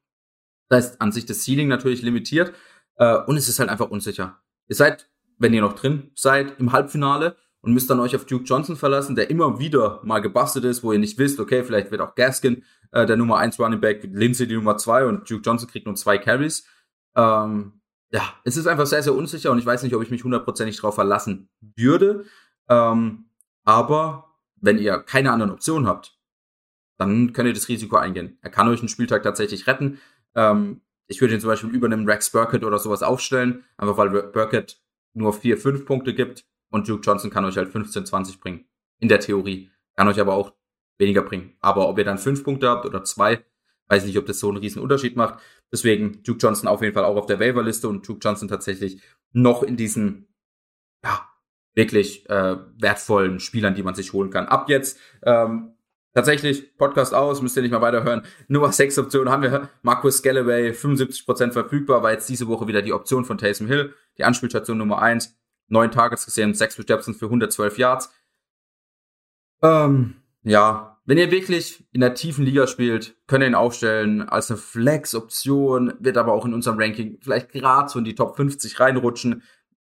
Das 0.68 0.84
heißt, 0.84 1.00
an 1.00 1.12
sich 1.12 1.26
das 1.26 1.44
Ceiling 1.44 1.68
natürlich 1.68 2.02
limitiert 2.02 2.52
äh, 2.96 3.16
und 3.26 3.36
es 3.36 3.48
ist 3.48 3.58
halt 3.58 3.68
einfach 3.68 3.90
unsicher. 3.90 4.40
Ihr 4.68 4.76
seid, 4.76 5.08
wenn 5.38 5.52
ihr 5.52 5.60
noch 5.60 5.74
drin 5.74 6.10
seid, 6.14 6.58
im 6.58 6.72
Halbfinale 6.72 7.36
und 7.60 7.72
müsst 7.72 7.90
dann 7.90 8.00
euch 8.00 8.16
auf 8.16 8.24
Duke 8.24 8.44
Johnson 8.44 8.76
verlassen, 8.76 9.16
der 9.16 9.28
immer 9.28 9.58
wieder 9.58 10.00
mal 10.02 10.20
gebastelt 10.20 10.64
ist, 10.64 10.82
wo 10.82 10.92
ihr 10.92 10.98
nicht 10.98 11.18
wisst, 11.18 11.40
okay, 11.40 11.62
vielleicht 11.62 11.90
wird 11.90 12.00
auch 12.00 12.14
Gaskin 12.14 12.64
äh, 12.92 13.04
der 13.04 13.16
Nummer 13.16 13.38
1 13.38 13.58
Running 13.58 13.80
Back, 13.80 14.08
Lindsay 14.10 14.46
die 14.46 14.54
Nummer 14.54 14.78
2 14.78 15.04
und 15.04 15.30
Duke 15.30 15.42
Johnson 15.44 15.68
kriegt 15.68 15.86
nur 15.86 15.94
zwei 15.94 16.16
Carries. 16.16 16.66
Ähm, 17.14 17.80
ja, 18.10 18.34
es 18.44 18.56
ist 18.56 18.66
einfach 18.66 18.86
sehr, 18.86 19.02
sehr 19.02 19.14
unsicher 19.14 19.50
und 19.50 19.58
ich 19.58 19.66
weiß 19.66 19.82
nicht, 19.82 19.94
ob 19.94 20.02
ich 20.02 20.10
mich 20.10 20.24
hundertprozentig 20.24 20.76
darauf 20.76 20.94
verlassen 20.94 21.48
würde. 21.60 22.24
Ähm, 22.68 23.30
aber 23.64 24.36
wenn 24.56 24.78
ihr 24.78 24.98
keine 24.98 25.32
anderen 25.32 25.52
Optionen 25.52 25.88
habt, 25.88 26.18
dann 26.98 27.32
könnt 27.32 27.48
ihr 27.48 27.54
das 27.54 27.68
Risiko 27.68 27.96
eingehen. 27.96 28.38
Er 28.42 28.50
kann 28.50 28.68
euch 28.68 28.80
einen 28.80 28.88
Spieltag 28.88 29.22
tatsächlich 29.22 29.66
retten. 29.66 30.00
Ähm, 30.34 30.80
ich 31.08 31.20
würde 31.20 31.34
ihn 31.34 31.40
zum 31.40 31.48
Beispiel 31.48 31.70
über 31.70 31.86
einem 31.86 32.06
Rex 32.06 32.30
Burkett 32.30 32.64
oder 32.64 32.78
sowas 32.78 33.02
aufstellen, 33.02 33.64
einfach 33.76 33.96
weil 33.96 34.10
Burkett 34.10 34.80
nur 35.14 35.32
vier, 35.32 35.58
fünf 35.58 35.84
Punkte 35.84 36.14
gibt 36.14 36.46
und 36.70 36.88
Duke 36.88 37.02
Johnson 37.02 37.30
kann 37.30 37.44
euch 37.44 37.56
halt 37.56 37.70
15, 37.70 38.06
20 38.06 38.40
bringen. 38.40 38.66
In 38.98 39.08
der 39.08 39.20
Theorie. 39.20 39.70
Kann 39.94 40.08
euch 40.08 40.20
aber 40.20 40.34
auch 40.34 40.52
weniger 40.98 41.22
bringen. 41.22 41.56
Aber 41.60 41.88
ob 41.88 41.98
ihr 41.98 42.04
dann 42.04 42.18
fünf 42.18 42.44
Punkte 42.44 42.68
habt 42.68 42.86
oder 42.86 43.04
zwei, 43.04 43.44
weiß 43.88 44.04
nicht, 44.04 44.18
ob 44.18 44.26
das 44.26 44.40
so 44.40 44.48
einen 44.48 44.58
riesen 44.58 44.82
Unterschied 44.82 45.16
macht. 45.16 45.40
Deswegen 45.72 46.22
Duke 46.22 46.38
Johnson 46.38 46.68
auf 46.68 46.82
jeden 46.82 46.94
Fall 46.94 47.04
auch 47.04 47.16
auf 47.16 47.26
der 47.26 47.40
Waiverliste 47.40 47.88
und 47.88 48.06
Duke 48.06 48.20
Johnson 48.22 48.48
tatsächlich 48.48 49.00
noch 49.32 49.62
in 49.62 49.76
diesen, 49.76 50.28
ja, 51.04 51.28
wirklich 51.74 52.28
äh, 52.30 52.56
wertvollen 52.78 53.38
Spielern, 53.38 53.74
die 53.74 53.82
man 53.82 53.94
sich 53.94 54.12
holen 54.12 54.30
kann. 54.30 54.46
Ab 54.46 54.68
jetzt 54.68 54.98
ähm, 55.22 55.74
tatsächlich 56.14 56.76
Podcast 56.78 57.12
aus, 57.14 57.42
müsst 57.42 57.56
ihr 57.56 57.62
nicht 57.62 57.72
mal 57.72 57.82
weiterhören. 57.82 58.22
Nummer 58.48 58.72
6 58.72 58.98
Option 58.98 59.28
haben 59.28 59.42
wir 59.42 59.68
Marcus 59.82 60.22
Galloway, 60.22 60.70
75% 60.70 61.52
verfügbar, 61.52 62.02
war 62.02 62.12
jetzt 62.12 62.28
diese 62.28 62.48
Woche 62.48 62.66
wieder 62.66 62.80
die 62.80 62.94
Option 62.94 63.26
von 63.26 63.36
Taysom 63.36 63.66
Hill, 63.66 63.94
die 64.16 64.24
Anspielstation 64.24 64.78
Nummer 64.78 65.02
1, 65.02 65.36
neun 65.68 65.90
Targets 65.90 66.24
gesehen, 66.24 66.54
sechs 66.54 66.78
Receptions 66.78 67.18
für 67.18 67.26
112 67.26 67.78
Yards. 67.78 68.10
Ähm, 69.62 70.16
ja, 70.42 70.95
wenn 71.06 71.18
ihr 71.18 71.30
wirklich 71.30 71.86
in 71.92 72.00
der 72.00 72.14
tiefen 72.14 72.44
Liga 72.44 72.66
spielt, 72.66 73.16
könnt 73.28 73.44
ihr 73.44 73.46
ihn 73.46 73.54
aufstellen 73.54 74.28
als 74.28 74.50
eine 74.50 74.58
Flex-Option, 74.58 75.94
wird 76.00 76.18
aber 76.18 76.32
auch 76.32 76.44
in 76.44 76.52
unserem 76.52 76.78
Ranking 76.78 77.18
vielleicht 77.22 77.52
gerade 77.52 77.88
so 77.88 78.00
in 78.00 78.04
die 78.04 78.16
Top 78.16 78.36
50 78.36 78.80
reinrutschen. 78.80 79.42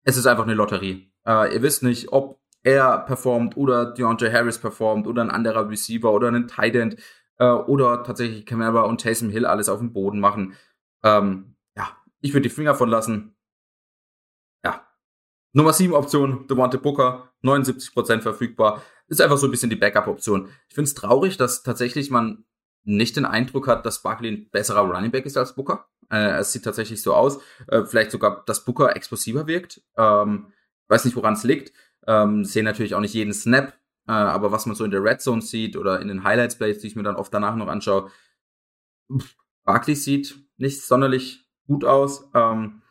Es 0.04 0.16
ist 0.16 0.26
einfach 0.26 0.45
eine 0.45 0.54
Lotterie. 0.54 1.12
Äh, 1.26 1.54
ihr 1.54 1.62
wisst 1.62 1.83
nicht, 1.83 2.12
ob 2.12 2.40
er 2.62 2.99
performt 2.99 3.59
oder 3.59 3.92
Deontay 3.92 4.33
Harris 4.33 4.59
performt 4.59 5.07
oder 5.07 5.23
ein 5.23 5.31
anderer 5.31 5.69
Receiver 5.69 6.11
oder 6.12 6.28
ein 6.28 6.49
Tight 6.49 6.75
End 6.76 6.97
äh, 7.38 7.45
oder 7.45 8.04
tatsächlich 8.04 8.47
Camara 8.47 8.83
und 8.83 9.02
Taysom 9.02 9.28
Hill 9.28 9.45
alles 9.45 9.69
auf 9.69 9.81
dem 9.81 9.92
Boden 9.92 10.19
machen. 10.19 10.54
Ähm, 11.02 11.57
ja, 11.76 11.95
ich 12.21 12.33
würde 12.33 12.49
die 12.49 12.54
Finger 12.54 12.75
von 12.75 12.88
lassen. 12.88 13.37
Ja. 14.64 14.87
Nummer 15.52 15.75
7 15.75 15.92
Option, 15.92 16.47
Devontae 16.47 16.78
Booker, 16.78 17.33
79% 17.42 18.21
verfügbar 18.21 18.83
ist 19.12 19.21
einfach 19.21 19.37
so 19.37 19.47
ein 19.47 19.50
bisschen 19.50 19.71
die 19.71 19.76
Backup-Option. 19.76 20.49
Ich 20.69 20.75
finde 20.75 20.88
es 20.88 20.95
traurig, 20.95 21.37
dass 21.37 21.62
tatsächlich 21.62 22.11
man 22.11 22.45
nicht 22.85 23.16
den 23.16 23.26
Eindruck 23.26 23.69
hat, 23.69 23.87
dass 23.87 24.02
Barkley 24.02 24.31
ein 24.31 24.50
besserer 24.50 24.81
Running 24.81 25.11
Back 25.11 25.26
ist 25.26 25.37
als 25.37 25.54
Booker. 25.54 25.87
Äh, 26.11 26.38
es 26.38 26.52
sieht 26.52 26.64
tatsächlich 26.64 27.02
so 27.02 27.14
aus. 27.14 27.40
Äh, 27.69 27.85
vielleicht 27.85 28.11
sogar, 28.11 28.42
dass 28.47 28.64
Booker 28.64 28.97
explosiver 28.97 29.47
wirkt. 29.47 29.83
Ähm, 29.97 30.52
weiß 30.88 31.04
nicht, 31.04 31.14
woran 31.14 31.35
es 31.35 31.45
liegt. 31.45 31.73
Ähm, 32.07 32.45
sehen 32.45 32.64
natürlich 32.64 32.95
auch 32.95 33.00
nicht 33.00 33.14
jeden 33.14 33.33
Snap. 33.33 33.75
Äh, 34.09 34.12
aber 34.12 34.50
was 34.50 34.66
man 34.66 34.75
so 34.75 34.85
in 34.85 34.90
der 34.90 35.04
Red 35.04 35.21
Zone 35.21 35.42
sieht 35.42 35.76
oder 35.76 36.00
in 36.00 36.09
den 36.09 36.25
Highlights 36.25 36.57
Plays, 36.57 36.78
die 36.78 36.88
ich 36.88 36.97
mir 36.97 37.04
dann 37.04 37.16
oft 37.16 37.33
danach 37.33 37.54
noch 37.54 37.69
anschaue, 37.69 38.11
Barkley 39.64 39.95
sieht 39.95 40.37
nicht 40.57 40.83
sonderlich 40.83 41.47
gut 41.66 41.85
aus. 41.85 42.28
Ähm, 42.35 42.83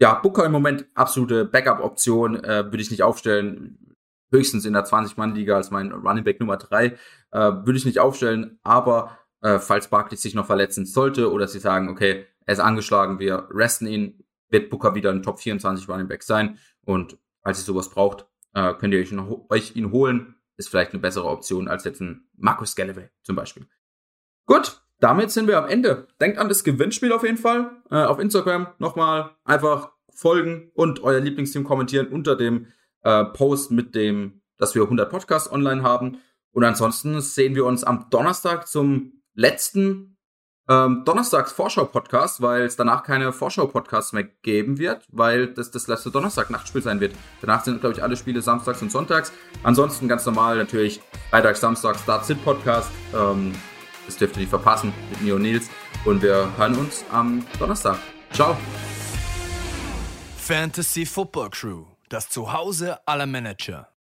ja, 0.00 0.14
Booker 0.14 0.44
im 0.44 0.52
Moment 0.52 0.86
absolute 0.94 1.44
Backup-Option, 1.44 2.42
äh, 2.42 2.64
würde 2.66 2.82
ich 2.82 2.90
nicht 2.90 3.04
aufstellen 3.04 3.93
höchstens 4.34 4.64
in 4.64 4.72
der 4.72 4.84
20-Mann-Liga 4.84 5.56
als 5.56 5.70
mein 5.70 5.92
Running 5.92 6.24
Back 6.24 6.40
Nummer 6.40 6.56
3. 6.56 6.86
Äh, 6.86 6.94
würde 7.30 7.76
ich 7.76 7.84
nicht 7.84 8.00
aufstellen, 8.00 8.58
aber 8.62 9.18
äh, 9.40 9.58
falls 9.58 9.88
Barkley 9.88 10.16
sich 10.16 10.34
noch 10.34 10.46
verletzen 10.46 10.84
sollte 10.84 11.32
oder 11.32 11.48
sie 11.48 11.60
sagen, 11.60 11.88
okay, 11.88 12.26
er 12.46 12.52
ist 12.52 12.60
angeschlagen, 12.60 13.18
wir 13.18 13.48
resten 13.50 13.86
ihn, 13.86 14.24
wird 14.50 14.70
Booker 14.70 14.94
wieder 14.94 15.10
ein 15.10 15.22
Top 15.22 15.40
24 15.40 15.88
Running 15.88 16.08
Back 16.08 16.22
sein. 16.22 16.58
Und 16.84 17.18
falls 17.42 17.60
ihr 17.60 17.64
sowas 17.64 17.88
braucht, 17.88 18.26
äh, 18.54 18.74
könnt 18.74 18.92
ihr 18.92 19.00
euch, 19.00 19.12
euch 19.50 19.76
ihn 19.76 19.90
holen. 19.90 20.34
Ist 20.56 20.68
vielleicht 20.68 20.92
eine 20.92 21.00
bessere 21.00 21.26
Option 21.26 21.66
als 21.68 21.84
jetzt 21.84 22.00
ein 22.00 22.28
Marcus 22.36 22.76
Galloway 22.76 23.08
zum 23.22 23.34
Beispiel. 23.34 23.66
Gut, 24.46 24.80
damit 25.00 25.30
sind 25.30 25.48
wir 25.48 25.58
am 25.58 25.68
Ende. 25.68 26.06
Denkt 26.20 26.38
an 26.38 26.48
das 26.48 26.62
Gewinnspiel 26.62 27.12
auf 27.12 27.24
jeden 27.24 27.38
Fall. 27.38 27.82
Äh, 27.90 28.04
auf 28.04 28.18
Instagram 28.18 28.68
nochmal 28.78 29.36
einfach 29.44 29.90
folgen 30.14 30.70
und 30.74 31.02
euer 31.02 31.20
Lieblingsteam 31.20 31.64
kommentieren 31.64 32.08
unter 32.08 32.36
dem 32.36 32.68
äh, 33.04 33.24
Post 33.24 33.70
mit 33.70 33.94
dem, 33.94 34.42
dass 34.58 34.74
wir 34.74 34.82
100 34.82 35.10
Podcasts 35.10 35.50
online 35.50 35.82
haben. 35.82 36.18
Und 36.52 36.64
ansonsten 36.64 37.20
sehen 37.20 37.54
wir 37.54 37.64
uns 37.64 37.84
am 37.84 38.06
Donnerstag 38.10 38.68
zum 38.68 39.22
letzten 39.34 40.14
ähm, 40.68 41.02
Donnerstags 41.04 41.52
Vorschau-Podcast, 41.52 42.40
weil 42.40 42.62
es 42.62 42.76
danach 42.76 43.02
keine 43.02 43.32
Vorschau-Podcasts 43.32 44.12
mehr 44.12 44.24
geben 44.24 44.78
wird, 44.78 45.04
weil 45.10 45.48
das 45.48 45.70
das 45.70 45.88
letzte 45.88 46.10
Donnerstag-Nachtspiel 46.10 46.82
sein 46.82 47.00
wird. 47.00 47.14
Danach 47.40 47.64
sind, 47.64 47.80
glaube 47.80 47.94
ich, 47.94 48.02
alle 48.02 48.16
Spiele 48.16 48.40
samstags 48.40 48.80
und 48.80 48.90
sonntags. 48.90 49.32
Ansonsten 49.62 50.08
ganz 50.08 50.24
normal 50.24 50.56
natürlich 50.56 51.00
Freitag, 51.30 51.56
Samstag 51.56 51.98
Start-Sit-Podcast. 51.98 52.90
Ähm, 53.14 53.54
das 54.06 54.16
dürft 54.16 54.36
ihr 54.36 54.40
nicht 54.40 54.50
verpassen 54.50 54.92
mit 55.10 55.22
mir 55.22 55.34
und 55.34 55.42
Nils. 55.42 55.68
Und 56.04 56.22
wir 56.22 56.48
hören 56.56 56.76
uns 56.76 57.04
am 57.10 57.44
Donnerstag. 57.58 57.98
Ciao. 58.32 58.56
Fantasy 60.36 61.06
Football 61.06 61.48
Crew, 61.50 61.84
das 62.14 62.28
Zuhause 62.28 63.06
aller 63.08 63.26
Manager. 63.26 63.88